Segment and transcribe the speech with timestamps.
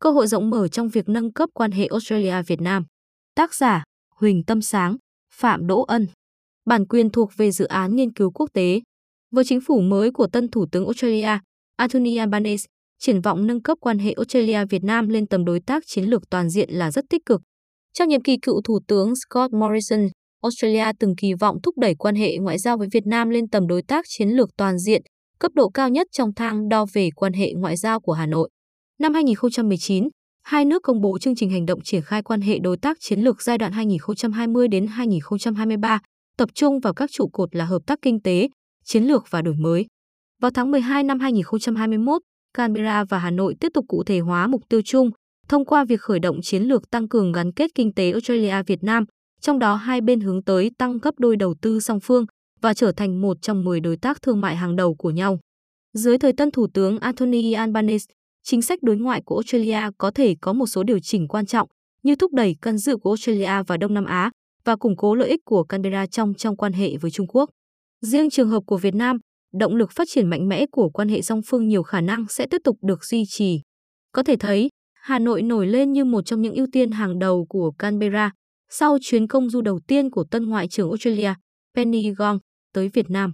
[0.00, 2.84] cơ hội rộng mở trong việc nâng cấp quan hệ Australia-Việt Nam.
[3.34, 3.84] Tác giả
[4.16, 4.96] Huỳnh Tâm Sáng,
[5.34, 6.06] Phạm Đỗ Ân.
[6.64, 8.80] Bản quyền thuộc về dự án nghiên cứu quốc tế.
[9.30, 11.38] Với chính phủ mới của tân Thủ tướng Australia,
[11.76, 12.66] Anthony Albanese,
[12.98, 16.50] triển vọng nâng cấp quan hệ Australia-Việt Nam lên tầm đối tác chiến lược toàn
[16.50, 17.40] diện là rất tích cực.
[17.92, 20.08] Trong nhiệm kỳ cựu Thủ tướng Scott Morrison,
[20.42, 23.66] Australia từng kỳ vọng thúc đẩy quan hệ ngoại giao với Việt Nam lên tầm
[23.66, 25.02] đối tác chiến lược toàn diện,
[25.38, 28.48] cấp độ cao nhất trong thang đo về quan hệ ngoại giao của Hà Nội.
[29.00, 30.08] Năm 2019,
[30.42, 33.20] hai nước công bố chương trình hành động triển khai quan hệ đối tác chiến
[33.20, 36.00] lược giai đoạn 2020 đến 2023,
[36.36, 38.48] tập trung vào các trụ cột là hợp tác kinh tế,
[38.84, 39.86] chiến lược và đổi mới.
[40.42, 42.22] Vào tháng 12 năm 2021,
[42.54, 45.10] Canberra và Hà Nội tiếp tục cụ thể hóa mục tiêu chung
[45.48, 49.04] thông qua việc khởi động chiến lược tăng cường gắn kết kinh tế Australia-Việt Nam,
[49.40, 52.26] trong đó hai bên hướng tới tăng gấp đôi đầu tư song phương
[52.60, 55.38] và trở thành một trong 10 đối tác thương mại hàng đầu của nhau.
[55.94, 58.06] Dưới thời tân Thủ tướng Anthony Albanese,
[58.46, 61.68] chính sách đối ngoại của Australia có thể có một số điều chỉnh quan trọng
[62.02, 64.30] như thúc đẩy cân dự của Australia và Đông Nam Á
[64.64, 67.50] và củng cố lợi ích của Canberra trong trong quan hệ với Trung Quốc.
[68.00, 69.16] Riêng trường hợp của Việt Nam,
[69.52, 72.46] động lực phát triển mạnh mẽ của quan hệ song phương nhiều khả năng sẽ
[72.50, 73.60] tiếp tục được duy trì.
[74.12, 77.46] Có thể thấy, Hà Nội nổi lên như một trong những ưu tiên hàng đầu
[77.48, 78.30] của Canberra
[78.70, 81.34] sau chuyến công du đầu tiên của tân Ngoại trưởng Australia,
[81.74, 82.38] Penny Gong,
[82.72, 83.32] tới Việt Nam.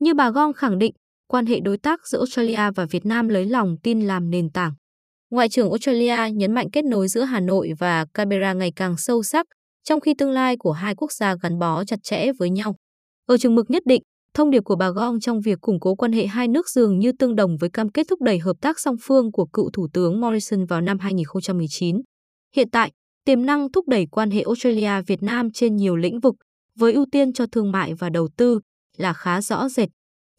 [0.00, 0.92] Như bà Gong khẳng định,
[1.32, 4.72] quan hệ đối tác giữa Australia và Việt Nam lấy lòng tin làm nền tảng.
[5.30, 9.22] Ngoại trưởng Australia nhấn mạnh kết nối giữa Hà Nội và Canberra ngày càng sâu
[9.22, 9.46] sắc,
[9.84, 12.74] trong khi tương lai của hai quốc gia gắn bó chặt chẽ với nhau.
[13.26, 14.02] Ở chừng mực nhất định,
[14.34, 17.12] thông điệp của bà Gong trong việc củng cố quan hệ hai nước dường như
[17.18, 20.20] tương đồng với cam kết thúc đẩy hợp tác song phương của cựu Thủ tướng
[20.20, 22.00] Morrison vào năm 2019.
[22.56, 22.90] Hiện tại,
[23.24, 26.34] tiềm năng thúc đẩy quan hệ Australia-Việt Nam trên nhiều lĩnh vực,
[26.78, 28.60] với ưu tiên cho thương mại và đầu tư,
[28.96, 29.88] là khá rõ rệt.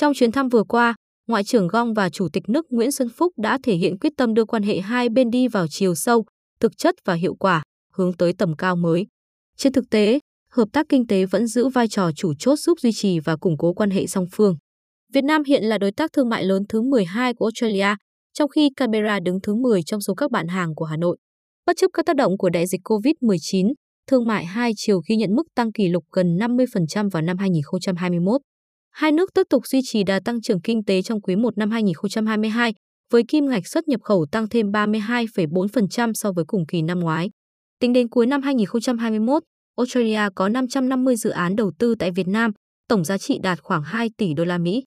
[0.00, 0.94] Trong chuyến thăm vừa qua,
[1.28, 4.34] Ngoại trưởng Gong và Chủ tịch nước Nguyễn Xuân Phúc đã thể hiện quyết tâm
[4.34, 6.24] đưa quan hệ hai bên đi vào chiều sâu,
[6.60, 9.06] thực chất và hiệu quả, hướng tới tầm cao mới.
[9.56, 10.18] Trên thực tế,
[10.52, 13.58] hợp tác kinh tế vẫn giữ vai trò chủ chốt giúp duy trì và củng
[13.58, 14.56] cố quan hệ song phương.
[15.12, 17.94] Việt Nam hiện là đối tác thương mại lớn thứ 12 của Australia,
[18.34, 21.16] trong khi Canberra đứng thứ 10 trong số các bạn hàng của Hà Nội.
[21.66, 23.72] Bất chấp các tác động của đại dịch COVID-19,
[24.06, 28.40] thương mại hai chiều ghi nhận mức tăng kỷ lục gần 50% vào năm 2021.
[28.98, 31.70] Hai nước tiếp tục duy trì đà tăng trưởng kinh tế trong quý 1 năm
[31.70, 32.74] 2022,
[33.12, 37.30] với kim ngạch xuất nhập khẩu tăng thêm 32,4% so với cùng kỳ năm ngoái.
[37.80, 39.42] Tính đến cuối năm 2021,
[39.76, 42.50] Australia có 550 dự án đầu tư tại Việt Nam,
[42.88, 44.82] tổng giá trị đạt khoảng 2 tỷ đô la Mỹ.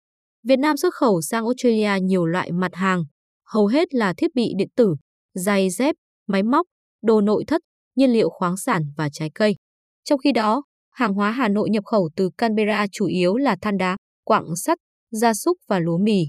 [0.47, 3.05] Việt Nam xuất khẩu sang Australia nhiều loại mặt hàng,
[3.47, 4.95] hầu hết là thiết bị điện tử,
[5.35, 5.97] giày dép,
[6.27, 6.67] máy móc,
[7.03, 7.63] đồ nội thất,
[7.97, 9.57] nhiên liệu khoáng sản và trái cây.
[10.05, 13.79] Trong khi đó, hàng hóa Hà Nội nhập khẩu từ Canberra chủ yếu là than
[13.79, 14.79] đá, quặng sắt,
[15.11, 16.25] gia súc và lúa mì.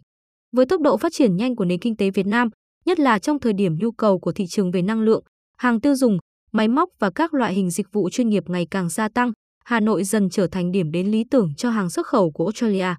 [0.51, 2.49] Với tốc độ phát triển nhanh của nền kinh tế Việt Nam,
[2.85, 5.23] nhất là trong thời điểm nhu cầu của thị trường về năng lượng,
[5.57, 6.17] hàng tiêu dùng,
[6.51, 9.31] máy móc và các loại hình dịch vụ chuyên nghiệp ngày càng gia tăng,
[9.65, 12.95] Hà Nội dần trở thành điểm đến lý tưởng cho hàng xuất khẩu của Australia.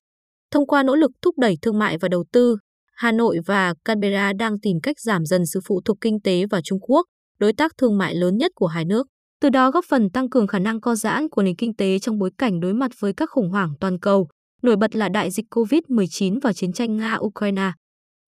[0.51, 2.57] Thông qua nỗ lực thúc đẩy thương mại và đầu tư,
[2.93, 6.61] Hà Nội và Canberra đang tìm cách giảm dần sự phụ thuộc kinh tế vào
[6.65, 7.07] Trung Quốc,
[7.39, 9.07] đối tác thương mại lớn nhất của hai nước.
[9.43, 12.19] Từ đó góp phần tăng cường khả năng co giãn của nền kinh tế trong
[12.19, 14.29] bối cảnh đối mặt với các khủng hoảng toàn cầu,
[14.63, 17.73] nổi bật là đại dịch COVID-19 và chiến tranh Nga-Ukraine.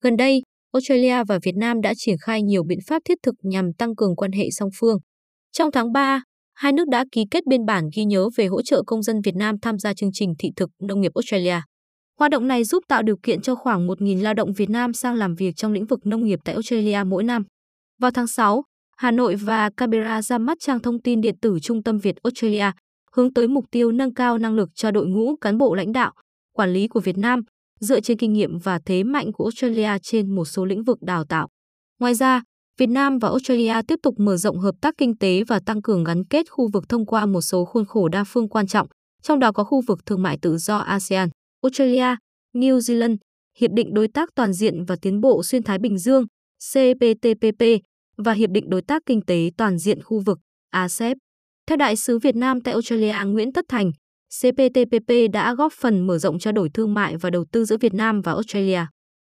[0.03, 0.43] Gần đây,
[0.73, 4.17] Australia và Việt Nam đã triển khai nhiều biện pháp thiết thực nhằm tăng cường
[4.17, 4.99] quan hệ song phương.
[5.53, 6.23] Trong tháng 3,
[6.55, 9.35] hai nước đã ký kết biên bản ghi nhớ về hỗ trợ công dân Việt
[9.35, 11.61] Nam tham gia chương trình thị thực nông nghiệp Australia.
[12.19, 15.15] Hoạt động này giúp tạo điều kiện cho khoảng 1.000 lao động Việt Nam sang
[15.15, 17.43] làm việc trong lĩnh vực nông nghiệp tại Australia mỗi năm.
[18.01, 18.63] Vào tháng 6,
[18.97, 22.71] Hà Nội và Canberra ra mắt trang thông tin điện tử Trung tâm Việt Australia,
[23.13, 26.13] hướng tới mục tiêu nâng cao năng lực cho đội ngũ cán bộ lãnh đạo,
[26.53, 27.41] quản lý của Việt Nam,
[27.81, 31.25] dựa trên kinh nghiệm và thế mạnh của Australia trên một số lĩnh vực đào
[31.25, 31.49] tạo.
[32.01, 32.43] Ngoài ra,
[32.79, 36.05] Việt Nam và Australia tiếp tục mở rộng hợp tác kinh tế và tăng cường
[36.05, 38.87] gắn kết khu vực thông qua một số khuôn khổ đa phương quan trọng,
[39.23, 41.29] trong đó có khu vực thương mại tự do ASEAN,
[41.63, 42.17] Australia,
[42.55, 43.17] New Zealand,
[43.59, 46.25] Hiệp định Đối tác Toàn diện và Tiến bộ Xuyên Thái Bình Dương,
[46.73, 47.63] CPTPP
[48.17, 50.39] và Hiệp định Đối tác Kinh tế Toàn diện khu vực,
[50.71, 51.17] ASEP.
[51.67, 53.93] Theo Đại sứ Việt Nam tại Australia Nguyễn Tất Thành,
[54.41, 57.95] CPTPP đã góp phần mở rộng trao đổi thương mại và đầu tư giữa Việt
[57.95, 58.81] Nam và Australia.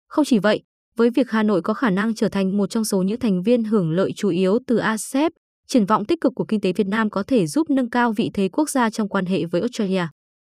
[0.08, 0.64] Không chỉ vậy,
[0.96, 3.64] với việc Hà Nội có khả năng trở thành một trong số những thành viên
[3.64, 5.32] hưởng lợi chủ yếu từ ASEP,
[5.68, 8.32] triển vọng tích cực của kinh tế Việt Nam có thể giúp nâng cao vị
[8.34, 10.08] thế quốc gia trong quan hệ với Australia.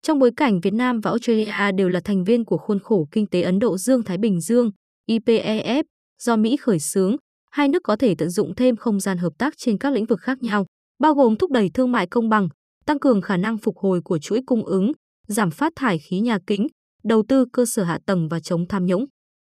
[0.02, 3.28] Trong bối cảnh Việt Nam và Australia đều là thành viên của khuôn khổ kinh
[3.28, 4.72] tế Ấn Độ Dương-Thái Bình Dương,
[5.10, 5.84] IPEF,
[6.22, 7.16] do Mỹ khởi xướng,
[7.52, 10.20] hai nước có thể tận dụng thêm không gian hợp tác trên các lĩnh vực
[10.22, 10.66] khác nhau,
[11.00, 12.48] bao gồm thúc đẩy thương mại công bằng,
[12.86, 14.92] tăng cường khả năng phục hồi của chuỗi cung ứng,
[15.28, 16.68] giảm phát thải khí nhà kính,
[17.04, 19.06] đầu tư cơ sở hạ tầng và chống tham nhũng.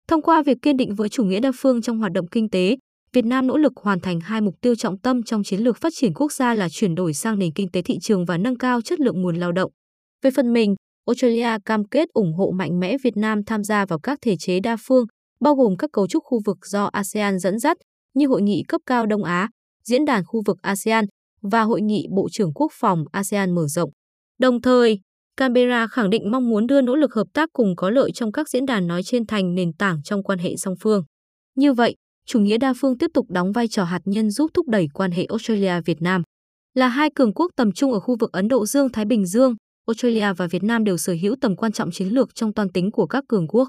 [0.08, 2.76] Thông qua việc kiên định với chủ nghĩa đa phương trong hoạt động kinh tế,
[3.12, 5.92] Việt Nam nỗ lực hoàn thành hai mục tiêu trọng tâm trong chiến lược phát
[5.96, 8.82] triển quốc gia là chuyển đổi sang nền kinh tế thị trường và nâng cao
[8.82, 9.70] chất lượng nguồn lao động.
[10.22, 10.74] Về phần mình,
[11.06, 14.60] Australia cam kết ủng hộ mạnh mẽ Việt Nam tham gia vào các thể chế
[14.60, 15.06] đa phương,
[15.40, 17.76] bao gồm các cấu trúc khu vực do ASEAN dẫn dắt
[18.14, 19.48] như Hội nghị cấp cao Đông Á,
[19.84, 21.04] Diễn đàn khu vực ASEAN
[21.42, 23.90] và Hội nghị Bộ trưởng Quốc phòng ASEAN mở rộng.
[24.38, 25.00] Đồng thời,
[25.36, 28.48] Canberra khẳng định mong muốn đưa nỗ lực hợp tác cùng có lợi trong các
[28.48, 31.04] diễn đàn nói trên thành nền tảng trong quan hệ song phương.
[31.56, 31.94] Như vậy,
[32.26, 35.10] chủ nghĩa đa phương tiếp tục đóng vai trò hạt nhân giúp thúc đẩy quan
[35.10, 36.22] hệ Australia-Việt Nam.
[36.74, 39.54] Là hai cường quốc tầm trung ở khu vực Ấn Độ Dương-Thái Bình Dương,
[39.86, 42.90] Australia và Việt Nam đều sở hữu tầm quan trọng chiến lược trong toàn tính
[42.90, 43.68] của các cường quốc.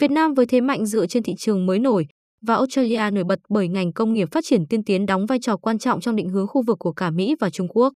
[0.00, 2.06] Việt Nam với thế mạnh dựa trên thị trường mới nổi
[2.46, 5.56] và Australia nổi bật bởi ngành công nghiệp phát triển tiên tiến đóng vai trò
[5.56, 7.92] quan trọng trong định hướng khu vực của cả Mỹ và Trung Quốc.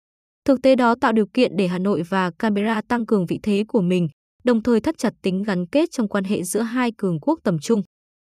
[0.44, 3.64] Thực tế đó tạo điều kiện để Hà Nội và Canberra tăng cường vị thế
[3.68, 4.08] của mình,
[4.44, 7.58] đồng thời thắt chặt tính gắn kết trong quan hệ giữa hai cường quốc tầm
[7.58, 7.82] trung.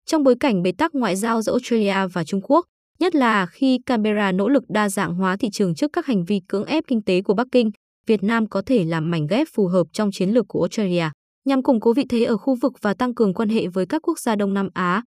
[0.05, 2.65] Trong bối cảnh bế tắc ngoại giao giữa Australia và Trung Quốc,
[2.99, 6.41] nhất là khi Canberra nỗ lực đa dạng hóa thị trường trước các hành vi
[6.47, 7.71] cưỡng ép kinh tế của Bắc Kinh,
[8.07, 11.09] Việt Nam có thể làm mảnh ghép phù hợp trong chiến lược của Australia
[11.45, 14.01] nhằm củng cố vị thế ở khu vực và tăng cường quan hệ với các
[14.01, 15.03] quốc gia Đông Nam Á.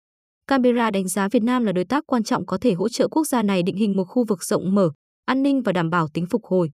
[0.50, 3.26] Canberra đánh giá Việt Nam là đối tác quan trọng có thể hỗ trợ quốc
[3.26, 4.90] gia này định hình một khu vực rộng mở,
[5.24, 6.70] an ninh và đảm bảo tính phục hồi.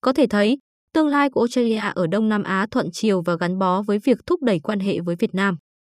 [0.00, 0.58] Có thể thấy,
[0.94, 4.18] tương lai của Australia ở Đông Nam Á thuận chiều và gắn bó với việc
[4.26, 5.56] thúc đẩy quan hệ với Việt Nam.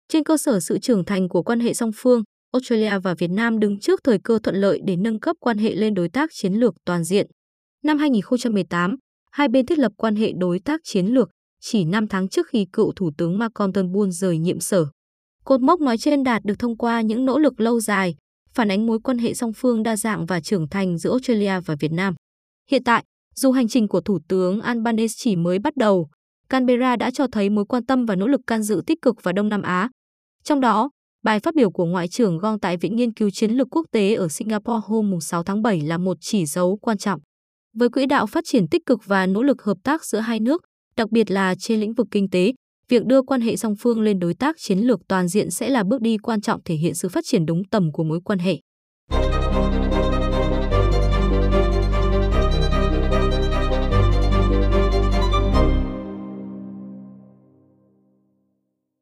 [0.08, 3.60] Trên cơ sở sự trưởng thành của quan hệ song phương, Australia và Việt Nam
[3.60, 6.54] đứng trước thời cơ thuận lợi để nâng cấp quan hệ lên đối tác chiến
[6.54, 7.28] lược toàn diện.
[7.84, 8.96] Năm 2018,
[9.32, 11.30] hai bên thiết lập quan hệ đối tác chiến lược
[11.62, 14.86] chỉ 5 tháng trước khi cựu Thủ tướng Malcolm Turnbull rời nhiệm sở.
[15.45, 18.15] Cột mốc nói trên đạt được thông qua những nỗ lực lâu dài,
[18.53, 21.75] phản ánh mối quan hệ song phương đa dạng và trưởng thành giữa Australia và
[21.80, 22.15] Việt Nam.
[22.69, 23.03] Hiện tại,
[23.36, 26.09] dù hành trình của Thủ tướng Albanese chỉ mới bắt đầu,
[26.50, 29.33] Canberra đã cho thấy mối quan tâm và nỗ lực can dự tích cực vào
[29.33, 29.89] Đông Nam Á.
[30.44, 30.89] Trong đó,
[31.24, 34.13] bài phát biểu của Ngoại trưởng Gong tại Viện Nghiên cứu Chiến lược Quốc tế
[34.13, 37.19] ở Singapore hôm 6 tháng 7 là một chỉ dấu quan trọng.
[37.75, 40.62] Với quỹ đạo phát triển tích cực và nỗ lực hợp tác giữa hai nước,
[40.95, 42.53] đặc biệt là trên lĩnh vực kinh tế,
[42.89, 45.83] việc đưa quan hệ song phương lên đối tác chiến lược toàn diện sẽ là
[45.83, 48.59] bước đi quan trọng thể hiện sự phát triển đúng tầm của mối quan hệ.